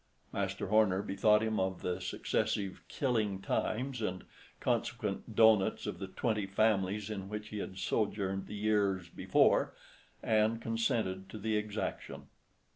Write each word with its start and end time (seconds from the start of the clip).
Master 0.33 0.65
Horner 0.69 1.03
bethought 1.03 1.43
him 1.43 1.59
of 1.59 1.83
the 1.83 1.99
successive 2.01 2.81
"killing 2.87 3.39
times," 3.39 4.01
and 4.01 4.23
consequent 4.59 5.35
doughnuts 5.35 5.85
of 5.85 5.99
the 5.99 6.07
twenty 6.07 6.47
families 6.47 7.11
in 7.11 7.29
which 7.29 7.49
he 7.49 7.59
had 7.59 7.77
sojourned 7.77 8.47
the 8.47 8.55
years 8.55 9.09
before, 9.09 9.75
and 10.23 10.59
consented 10.59 11.29
to 11.29 11.37
the 11.37 11.55
exaction. 11.55 12.29